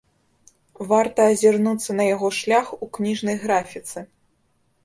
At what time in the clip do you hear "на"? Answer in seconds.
1.99-2.03